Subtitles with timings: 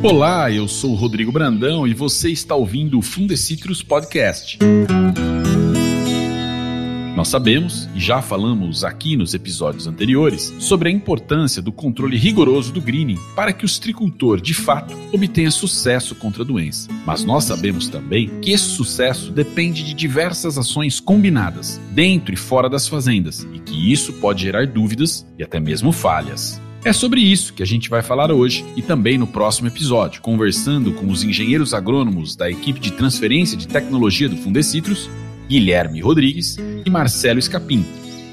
[0.00, 4.56] Olá, eu sou Rodrigo Brandão e você está ouvindo o Fundecitrus Podcast.
[7.16, 12.72] Nós sabemos, e já falamos aqui nos episódios anteriores, sobre a importância do controle rigoroso
[12.72, 16.88] do greening para que o citricultor, de fato, obtenha sucesso contra a doença.
[17.04, 22.70] Mas nós sabemos também que esse sucesso depende de diversas ações combinadas, dentro e fora
[22.70, 26.60] das fazendas, e que isso pode gerar dúvidas e até mesmo falhas.
[26.84, 30.92] É sobre isso que a gente vai falar hoje e também no próximo episódio, conversando
[30.92, 35.10] com os engenheiros agrônomos da equipe de transferência de tecnologia do Fundecitrus
[35.48, 37.84] Guilherme Rodrigues e Marcelo Escapim,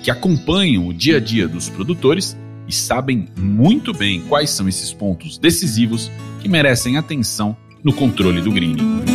[0.03, 2.37] que acompanham o dia a dia dos produtores
[2.67, 8.51] e sabem muito bem quais são esses pontos decisivos que merecem atenção no controle do
[8.51, 9.14] greening.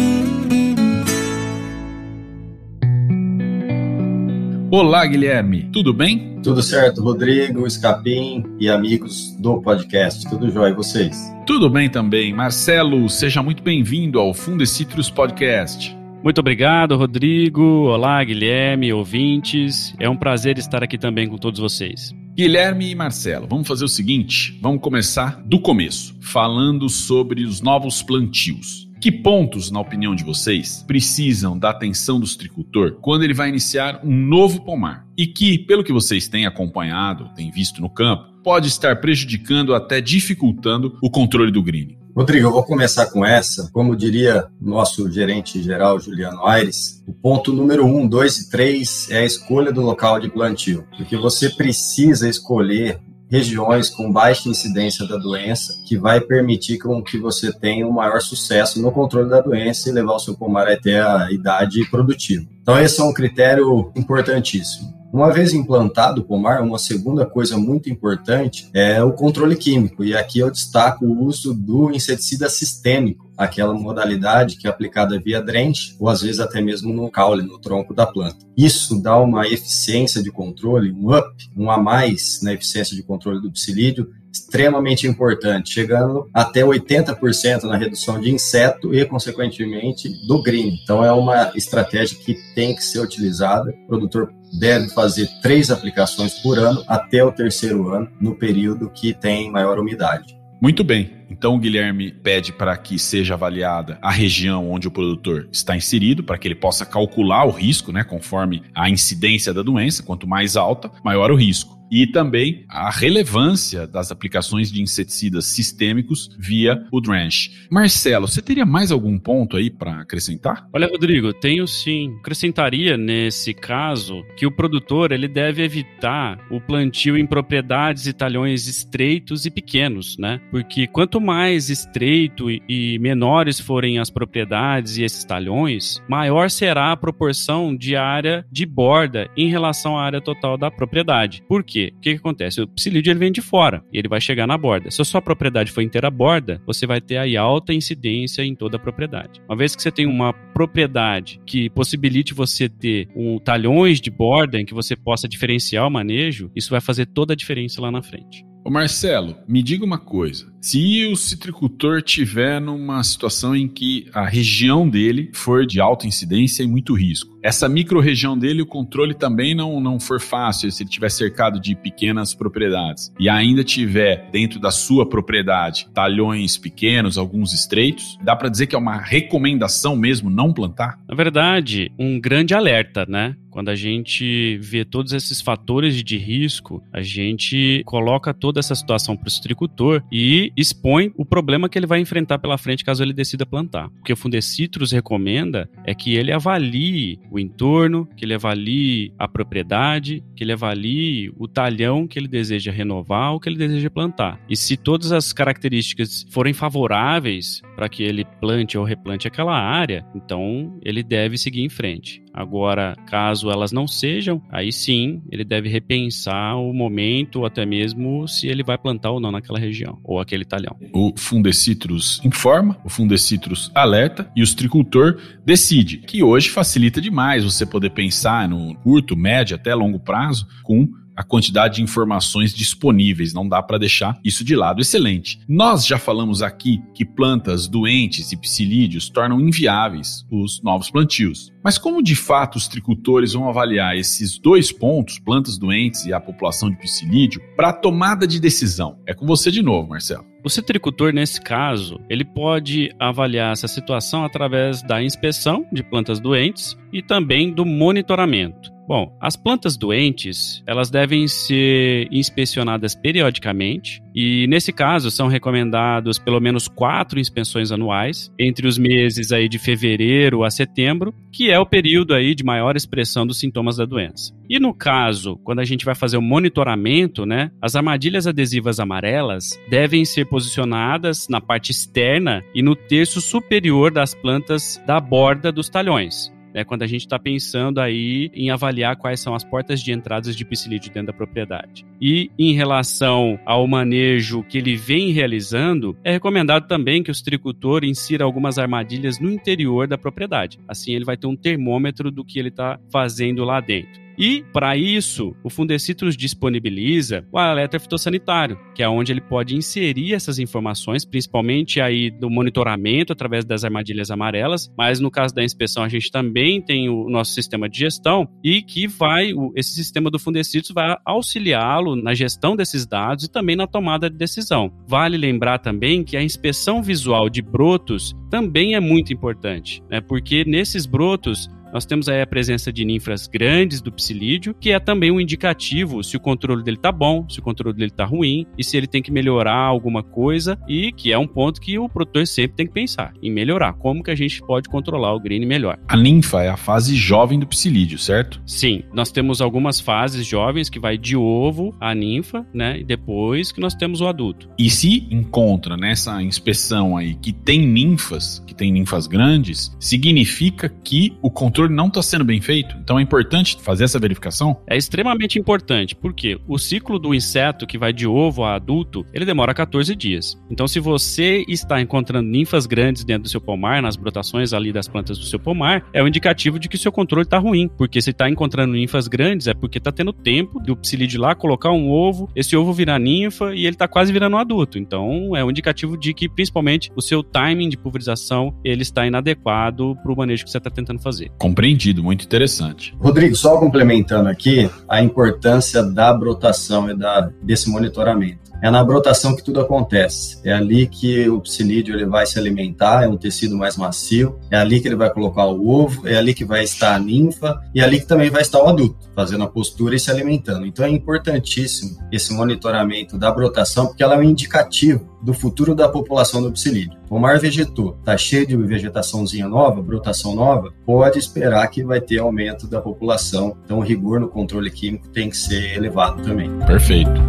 [4.72, 6.38] Olá, Guilherme, tudo bem?
[6.44, 10.30] Tudo certo, Rodrigo, Escapim e amigos do podcast.
[10.30, 11.34] Tudo jóia e vocês?
[11.44, 12.32] Tudo bem também.
[12.32, 15.92] Marcelo, seja muito bem-vindo ao Fundecitrus Podcast.
[16.22, 17.60] Muito obrigado, Rodrigo.
[17.88, 19.92] Olá, Guilherme, ouvintes.
[19.98, 22.14] É um prazer estar aqui também com todos vocês.
[22.36, 28.04] Guilherme e Marcelo, vamos fazer o seguinte: vamos começar do começo, falando sobre os novos
[28.04, 28.88] plantios.
[29.00, 33.98] Que pontos, na opinião de vocês, precisam da atenção do citricultor quando ele vai iniciar
[34.04, 35.06] um novo pomar?
[35.16, 40.02] E que, pelo que vocês têm acompanhado, têm visto no campo, pode estar prejudicando até
[40.02, 41.96] dificultando o controle do greening?
[42.14, 43.70] Rodrigo, eu vou começar com essa.
[43.72, 49.20] Como diria nosso gerente geral, Juliano Aires, o ponto número um, dois e três é
[49.20, 55.16] a escolha do local de plantio, porque você precisa escolher regiões com baixa incidência da
[55.16, 59.88] doença, que vai permitir com que você tenha um maior sucesso no controle da doença
[59.88, 62.44] e levar o seu pomar até a idade produtiva.
[62.60, 65.00] Então, esse é um critério importantíssimo.
[65.12, 70.16] Uma vez implantado o pomar, uma segunda coisa muito importante é o controle químico, e
[70.16, 75.96] aqui eu destaco o uso do inseticida sistêmico, aquela modalidade que é aplicada via drenche
[75.98, 78.36] ou às vezes até mesmo no caule, no tronco da planta.
[78.54, 81.26] Isso dá uma eficiência de controle, um up,
[81.56, 87.78] um a mais na eficiência de controle do psilídeo, extremamente importante, chegando até 80% na
[87.78, 90.78] redução de inseto e, consequentemente, do green.
[90.82, 93.70] Então, é uma estratégia que tem que ser utilizada.
[93.70, 99.14] O produtor deve fazer três aplicações por ano até o terceiro ano, no período que
[99.14, 100.39] tem maior umidade.
[100.60, 101.10] Muito bem.
[101.30, 106.22] Então o Guilherme pede para que seja avaliada a região onde o produtor está inserido,
[106.22, 110.02] para que ele possa calcular o risco, né, conforme a incidência da doença.
[110.02, 116.30] Quanto mais alta, maior o risco e também a relevância das aplicações de inseticidas sistêmicos
[116.38, 117.66] via o drench.
[117.70, 120.68] Marcelo, você teria mais algum ponto aí para acrescentar?
[120.72, 122.16] Olha, Rodrigo, tenho sim.
[122.20, 128.66] Acrescentaria nesse caso que o produtor ele deve evitar o plantio em propriedades e talhões
[128.66, 130.40] estreitos e pequenos, né?
[130.50, 136.96] Porque quanto mais estreito e menores forem as propriedades e esses talhões, maior será a
[136.96, 141.42] proporção de área de borda em relação à área total da propriedade.
[141.48, 141.79] Por quê?
[141.80, 141.92] Quê?
[141.96, 142.60] O que, que acontece?
[142.60, 144.90] O psilídeo ele vem de fora e ele vai chegar na borda.
[144.90, 148.76] Se a sua propriedade for inteira borda, você vai ter aí alta incidência em toda
[148.76, 149.40] a propriedade.
[149.48, 154.60] Uma vez que você tem uma propriedade que possibilite você ter um talhões de borda
[154.60, 158.02] em que você possa diferenciar o manejo, isso vai fazer toda a diferença lá na
[158.02, 158.44] frente.
[158.64, 160.49] Ô Marcelo, me diga uma coisa.
[160.60, 166.62] Se o citricultor tiver numa situação em que a região dele for de alta incidência
[166.62, 170.90] e muito risco, essa micro-região dele, o controle também não, não for fácil, se ele
[170.90, 177.54] tiver cercado de pequenas propriedades e ainda tiver dentro da sua propriedade talhões pequenos, alguns
[177.54, 181.00] estreitos, dá para dizer que é uma recomendação mesmo não plantar?
[181.08, 183.34] Na verdade, um grande alerta, né?
[183.50, 189.16] Quando a gente vê todos esses fatores de risco, a gente coloca toda essa situação
[189.16, 193.12] para o citricultor e expõe o problema que ele vai enfrentar pela frente caso ele
[193.12, 193.86] decida plantar.
[193.86, 199.28] O que o Fundecitrus recomenda é que ele avalie o entorno, que ele avalie a
[199.28, 204.40] propriedade, que ele avalie o talhão que ele deseja renovar ou que ele deseja plantar.
[204.48, 210.04] E se todas as características forem favoráveis para que ele plante ou replante aquela área,
[210.14, 212.22] então ele deve seguir em frente.
[212.40, 218.26] Agora, caso elas não sejam, aí sim ele deve repensar o momento ou até mesmo
[218.26, 220.76] se ele vai plantar ou não naquela região ou aquele talhão.
[220.92, 227.64] O Fundecitrus informa, o Fundecitrus alerta e o tricultor decide, que hoje facilita demais você
[227.66, 230.88] poder pensar no curto, médio até longo prazo com
[231.20, 234.80] a quantidade de informações disponíveis, não dá para deixar isso de lado.
[234.80, 235.38] Excelente.
[235.46, 241.52] Nós já falamos aqui que plantas doentes e psilídeos tornam inviáveis os novos plantios.
[241.62, 246.18] Mas como de fato os tricultores vão avaliar esses dois pontos, plantas doentes e a
[246.18, 248.98] população de psilídeo, para a tomada de decisão?
[249.06, 250.24] É com você de novo, Marcelo.
[250.42, 256.78] O citricultor, nesse caso, ele pode avaliar essa situação através da inspeção de plantas doentes
[256.90, 258.69] e também do monitoramento.
[258.86, 266.40] Bom, as plantas doentes, elas devem ser inspecionadas periodicamente e, nesse caso, são recomendados pelo
[266.40, 271.66] menos quatro inspeções anuais entre os meses aí de fevereiro a setembro, que é o
[271.66, 274.34] período aí de maior expressão dos sintomas da doença.
[274.48, 279.56] E no caso, quando a gente vai fazer o monitoramento, né, as armadilhas adesivas amarelas
[279.68, 285.68] devem ser posicionadas na parte externa e no terço superior das plantas da borda dos
[285.68, 289.92] talhões né, quando a gente está pensando aí em avaliar quais são as portas de
[289.92, 291.84] entradas de psilídeo dentro da propriedade.
[292.00, 297.84] E em relação ao manejo que ele vem realizando, é recomendado também que o tricultor
[297.84, 300.58] insira algumas armadilhas no interior da propriedade.
[300.66, 304.00] Assim ele vai ter um termômetro do que ele está fazendo lá dentro.
[304.20, 310.12] E, para isso, o Fundecitrus disponibiliza o alerta fitossanitário, que é onde ele pode inserir
[310.12, 315.82] essas informações, principalmente aí do monitoramento através das armadilhas amarelas, mas no caso da inspeção
[315.82, 320.18] a gente também tem o nosso sistema de gestão e que vai, esse sistema do
[320.18, 324.70] Fundecitrus vai auxiliá-lo na gestão desses dados e também na tomada de decisão.
[324.86, 329.98] Vale lembrar também que a inspeção visual de brotos também é muito importante, né?
[330.02, 334.80] porque nesses brotos nós temos aí a presença de ninfas grandes do psilídeo, que é
[334.80, 338.46] também um indicativo se o controle dele tá bom, se o controle dele tá ruim
[338.56, 341.88] e se ele tem que melhorar alguma coisa e que é um ponto que o
[341.88, 343.74] produtor sempre tem que pensar em melhorar.
[343.74, 345.78] Como que a gente pode controlar o green melhor?
[345.88, 348.40] A ninfa é a fase jovem do psilídeo, certo?
[348.46, 352.80] Sim, nós temos algumas fases jovens que vai de ovo a ninfa, né?
[352.80, 354.48] E depois que nós temos o adulto.
[354.58, 361.12] E se encontra nessa inspeção aí que tem ninfas, que tem ninfas grandes, significa que
[361.22, 362.74] o controle controle não está sendo bem feito.
[362.82, 364.56] Então é importante fazer essa verificação?
[364.66, 369.24] É extremamente importante, porque o ciclo do inseto que vai de ovo a adulto, ele
[369.24, 370.38] demora 14 dias.
[370.50, 374.88] Então se você está encontrando ninfas grandes dentro do seu pomar, nas brotações ali das
[374.88, 377.68] plantas do seu pomar, é um indicativo de que o seu controle está ruim.
[377.76, 381.70] Porque se está encontrando ninfas grandes, é porque está tendo tempo do psilídeo lá colocar
[381.70, 384.78] um ovo, esse ovo virar ninfa e ele está quase virando um adulto.
[384.78, 389.96] Então é um indicativo de que principalmente o seu timing de pulverização ele está inadequado
[390.02, 391.30] para o manejo que você está tentando fazer.
[391.38, 392.94] Com compreendido, muito interessante.
[392.98, 398.49] Rodrigo, só complementando aqui a importância da brotação e da, desse monitoramento.
[398.62, 400.38] É na brotação que tudo acontece.
[400.44, 404.56] É ali que o psilídeo ele vai se alimentar, é um tecido mais macio, é
[404.56, 407.80] ali que ele vai colocar o ovo, é ali que vai estar a ninfa e
[407.80, 410.66] é ali que também vai estar o adulto, fazendo a postura e se alimentando.
[410.66, 415.88] Então é importantíssimo esse monitoramento da brotação, porque ela é um indicativo do futuro da
[415.88, 416.98] população do psilídeo.
[417.10, 422.18] O mar vegetou, está cheio de vegetaçãozinha nova, brotação nova, pode esperar que vai ter
[422.18, 423.56] aumento da população.
[423.64, 426.50] Então o rigor no controle químico tem que ser elevado também.
[426.66, 427.20] Perfeito.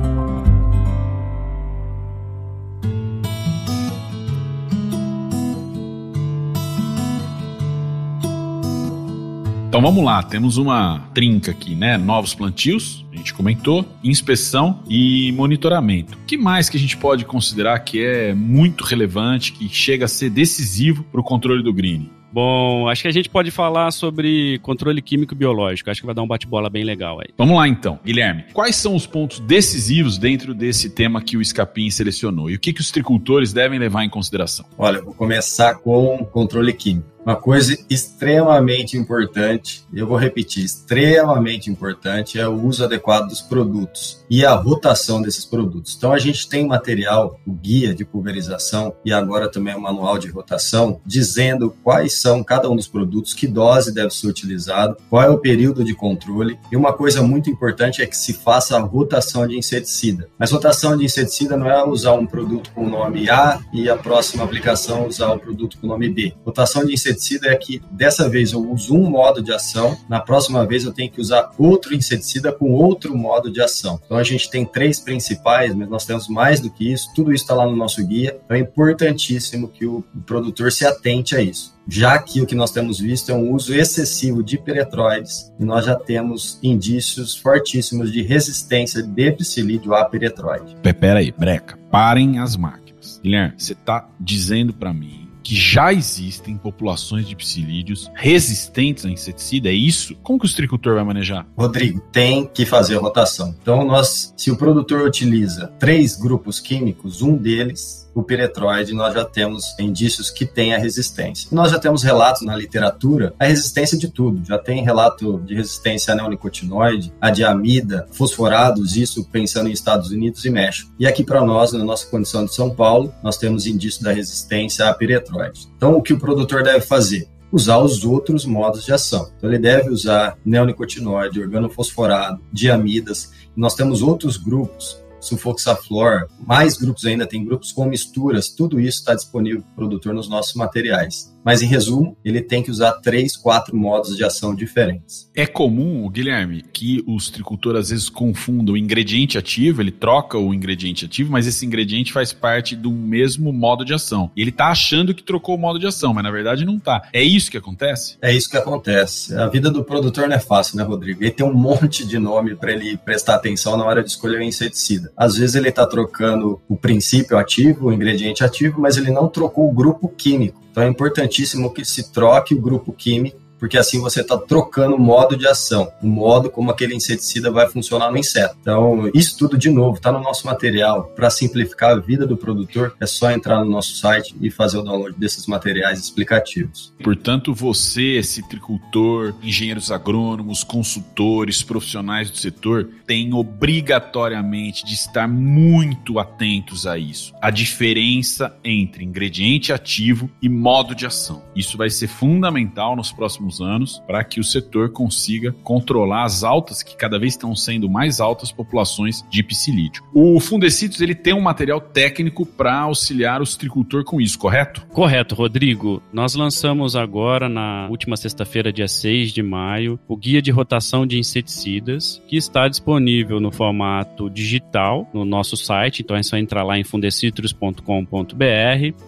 [9.82, 11.98] Então vamos lá, temos uma trinca aqui, né?
[11.98, 16.16] Novos plantios, a gente comentou, inspeção e monitoramento.
[16.20, 20.08] O que mais que a gente pode considerar que é muito relevante, que chega a
[20.08, 22.12] ser decisivo para o controle do green?
[22.32, 25.90] Bom, acho que a gente pode falar sobre controle químico biológico.
[25.90, 27.30] Acho que vai dar um bate-bola bem legal aí.
[27.36, 28.00] Vamos lá então.
[28.06, 32.52] Guilherme, quais são os pontos decisivos dentro desse tema que o Escapim selecionou?
[32.52, 34.64] E o que, que os tricultores devem levar em consideração?
[34.78, 37.11] Olha, eu vou começar com controle químico.
[37.24, 44.21] Uma coisa extremamente importante, eu vou repetir, extremamente importante é o uso adequado dos produtos
[44.32, 45.94] e a rotação desses produtos.
[45.98, 50.30] Então a gente tem material, o guia de pulverização e agora também o manual de
[50.30, 55.30] rotação, dizendo quais são cada um dos produtos, que dose deve ser utilizado, qual é
[55.30, 56.58] o período de controle.
[56.72, 60.30] E uma coisa muito importante é que se faça a rotação de inseticida.
[60.40, 63.98] Mas rotação de inseticida não é usar um produto com o nome A e a
[63.98, 66.34] próxima aplicação usar o produto com o nome B.
[66.46, 70.66] Rotação de inseticida é que dessa vez eu uso um modo de ação, na próxima
[70.66, 74.00] vez eu tenho que usar outro inseticida com outro modo de ação.
[74.06, 77.44] Então a gente tem três principais, mas nós temos mais do que isso, tudo isso
[77.44, 78.40] está lá no nosso guia.
[78.46, 82.72] Então é importantíssimo que o produtor se atente a isso já que o que nós
[82.72, 88.22] temos visto é um uso excessivo de peretroides e nós já temos indícios fortíssimos de
[88.22, 90.76] resistência de psilídeo a peretroide.
[90.82, 93.20] Pera aí, breca, parem as máquinas.
[93.24, 95.21] Guilherme, você está dizendo para mim
[95.52, 99.68] que já existem populações de psilídeos resistentes a inseticida?
[99.68, 100.16] É isso?
[100.24, 101.46] Como que o citricultor vai manejar?
[101.58, 103.54] Rodrigo, tem que fazer rotação.
[103.62, 109.24] Então, nós, se o produtor utiliza três grupos químicos, um deles o piretroide, nós já
[109.24, 111.48] temos indícios que tem a resistência.
[111.52, 114.46] Nós já temos relatos na literatura a resistência de tudo.
[114.46, 120.44] Já tem relato de resistência a neonicotinoide, a diamida, fosforados, isso pensando em Estados Unidos
[120.46, 120.92] e México.
[121.00, 124.88] E aqui para nós, na nossa condição de São Paulo, nós temos indício da resistência
[124.88, 125.41] a piretroide.
[125.76, 127.28] Então, o que o produtor deve fazer?
[127.52, 129.30] usar os outros modos de ação.
[129.36, 133.34] Então, ele deve usar neonicotinoide, organofosforado, diamidas.
[133.56, 139.16] Nós temos outros grupos sulfoxaflor, mais grupos ainda, tem grupos com misturas, tudo isso está
[139.16, 141.32] disponível para o produtor nos nossos materiais.
[141.44, 145.30] Mas, em resumo, ele tem que usar três, quatro modos de ação diferentes.
[145.36, 150.54] É comum, Guilherme, que os tricultores às vezes confundam o ingrediente ativo, ele troca o
[150.54, 154.30] ingrediente ativo, mas esse ingrediente faz parte do mesmo modo de ação.
[154.38, 157.10] Ele está achando que trocou o modo de ação, mas na verdade não está.
[157.12, 158.18] É isso que acontece?
[158.22, 159.34] É isso que acontece.
[159.36, 161.24] A vida do produtor não é fácil, né, Rodrigo?
[161.24, 164.44] Ele tem um monte de nome para ele prestar atenção na hora de escolher o
[164.44, 165.11] inseticida.
[165.16, 169.70] Às vezes ele está trocando o princípio ativo, o ingrediente ativo, mas ele não trocou
[169.70, 170.62] o grupo químico.
[170.72, 175.00] Então é importantíssimo que se troque o grupo químico porque assim você está trocando o
[175.00, 178.58] modo de ação, o modo como aquele inseticida vai funcionar no inseto.
[178.60, 181.04] Então, isso tudo, de novo, está no nosso material.
[181.16, 184.82] Para simplificar a vida do produtor, é só entrar no nosso site e fazer o
[184.82, 186.92] download desses materiais explicativos.
[187.04, 196.88] Portanto, você, citricultor, engenheiros agrônomos, consultores, profissionais do setor, têm obrigatoriamente de estar muito atentos
[196.88, 197.32] a isso.
[197.40, 201.44] A diferença entre ingrediente ativo e modo de ação.
[201.56, 206.44] Isso vai ser fundamental nos próximos próximos anos para que o setor consiga controlar as
[206.44, 210.04] altas, que cada vez estão sendo mais altas, populações de psilídeo.
[210.14, 214.86] O Fundecitos ele tem um material técnico para auxiliar o citricultor com isso, correto?
[214.88, 216.02] Correto, Rodrigo.
[216.14, 221.18] Nós lançamos agora, na última sexta-feira, dia 6 de maio, o Guia de Rotação de
[221.18, 226.78] Inseticidas, que está disponível no formato digital no nosso site, então é só entrar lá
[226.78, 227.84] em fundecitrus.com.br,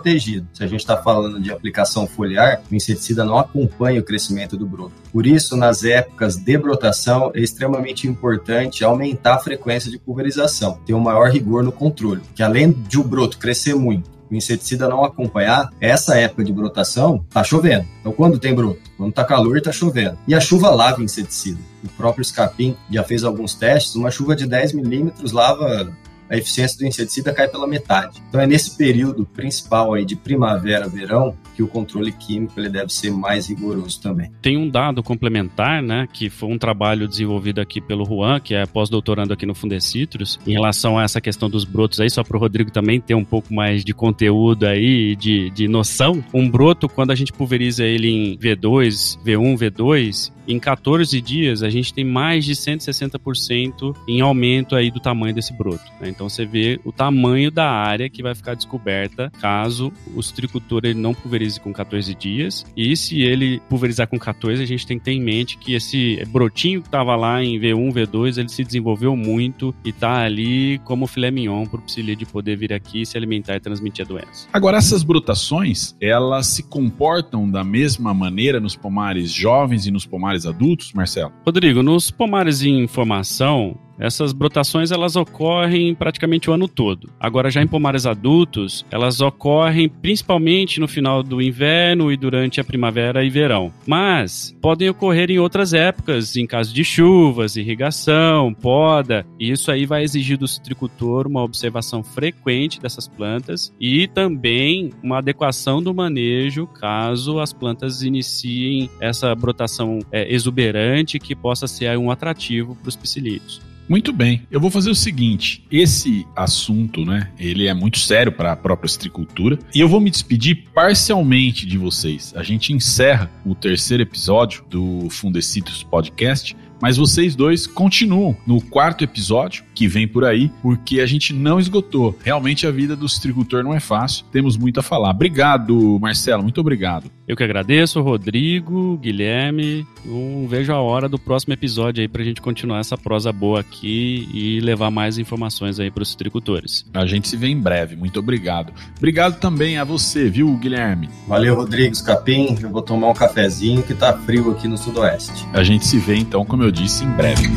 [0.53, 4.67] Se a gente está falando de aplicação foliar, o inseticida não acompanha o crescimento do
[4.67, 4.93] broto.
[5.13, 10.95] Por isso, nas épocas de brotação, é extremamente importante aumentar a frequência de pulverização, ter
[10.95, 15.05] um maior rigor no controle, que além de o broto crescer muito, o inseticida não
[15.05, 17.85] acompanhar, essa época de brotação, tá chovendo.
[18.01, 18.81] Então, quando tem broto?
[18.97, 20.17] Quando tá calor, tá chovendo.
[20.27, 21.59] E a chuva lava inseticida.
[21.83, 25.93] O próprio Scapim já fez alguns testes, uma chuva de 10 milímetros lava
[26.31, 28.23] a eficiência do inseticida cai pela metade.
[28.29, 32.93] Então é nesse período principal aí de primavera, verão, que o controle químico ele deve
[32.93, 34.31] ser mais rigoroso também.
[34.41, 38.65] Tem um dado complementar, né, que foi um trabalho desenvolvido aqui pelo Juan, que é
[38.65, 42.41] pós-doutorando aqui no Fundecitrus, em relação a essa questão dos brotos aí, só para o
[42.41, 46.23] Rodrigo também ter um pouco mais de conteúdo aí, de, de noção.
[46.33, 51.71] Um broto, quando a gente pulveriza ele em V2, V1, V2, em 14 dias a
[51.71, 55.85] gente tem mais de 160% em aumento aí do tamanho desse broto.
[56.01, 56.09] Né?
[56.21, 60.99] Então você vê o tamanho da área que vai ficar descoberta caso o citricultor ele
[60.99, 62.65] não pulverize com 14 dias.
[62.77, 66.23] E se ele pulverizar com 14, a gente tem que ter em mente que esse
[66.29, 71.07] brotinho que estava lá em V1, V2, ele se desenvolveu muito e está ali como
[71.07, 74.49] filé mignon para o psilídeo poder vir aqui, se alimentar e transmitir a doença.
[74.53, 80.21] Agora, essas brotações, elas se comportam da mesma maneira nos pomares jovens e nos pomares
[80.21, 81.33] pomares adultos, Marcelo?
[81.45, 87.11] Rodrigo, nos pomares em formação, essas brotações elas ocorrem praticamente o ano todo.
[87.21, 92.65] Agora já em pomares adultos, elas ocorrem principalmente no final do inverno e durante a
[92.65, 93.73] primavera e verão.
[93.87, 99.85] Mas podem ocorrer em outras épocas, em caso de chuvas, irrigação, poda, e isso aí
[99.85, 106.67] vai exigir do citricultor uma observação frequente dessas plantas e também uma adequação do manejo
[106.67, 112.97] caso as plantas iniciem essa brotação é, exuberante que possa ser um atrativo para os
[112.97, 113.70] psilídeos.
[113.91, 114.47] Muito bem.
[114.53, 117.29] Eu vou fazer o seguinte: esse assunto, né?
[117.37, 121.77] Ele é muito sério para a própria estricultura e eu vou me despedir parcialmente de
[121.77, 122.33] vocês.
[122.37, 129.05] A gente encerra o terceiro episódio do Fundecitos Podcast mas vocês dois continuam no quarto
[129.05, 132.19] episódio que vem por aí, porque a gente não esgotou.
[132.25, 135.11] Realmente a vida do citricultor não é fácil, temos muito a falar.
[135.11, 137.11] Obrigado, Marcelo, muito obrigado.
[137.31, 139.87] Eu que agradeço, Rodrigo, Guilherme.
[140.05, 144.29] Não vejo a hora do próximo episódio aí pra gente continuar essa prosa boa aqui
[144.35, 146.85] e levar mais informações aí para os citricultores.
[146.93, 148.73] A gente se vê em breve, muito obrigado.
[148.99, 151.09] Obrigado também a você, viu, Guilherme?
[151.29, 152.59] Valeu, Rodrigo Capim.
[152.61, 155.47] Eu vou tomar um cafezinho que tá frio aqui no sudoeste.
[155.53, 157.49] A gente se vê então, como eu disse, em breve.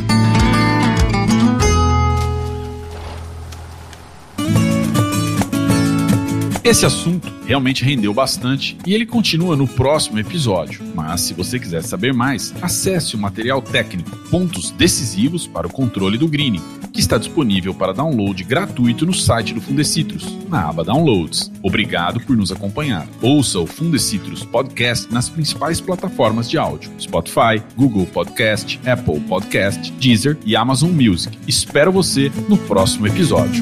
[6.63, 10.81] Esse assunto realmente rendeu bastante e ele continua no próximo episódio.
[10.95, 16.17] Mas se você quiser saber mais, acesse o material técnico Pontos Decisivos para o Controle
[16.17, 16.61] do Greening,
[16.93, 21.51] que está disponível para download gratuito no site do Fundecitrus, na aba Downloads.
[21.61, 23.05] Obrigado por nos acompanhar.
[23.21, 30.37] Ouça o Fundecitrus Podcast nas principais plataformas de áudio: Spotify, Google Podcast, Apple Podcast, Deezer
[30.45, 31.37] e Amazon Music.
[31.45, 33.61] Espero você no próximo episódio.